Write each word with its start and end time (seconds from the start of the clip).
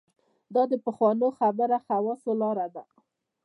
دا 0.53 0.63
د 0.71 0.73
پخوانو 0.85 1.27
خبره 1.39 1.77
خواصو 1.85 2.31
لاره 2.41 2.67
ده. 2.75 2.83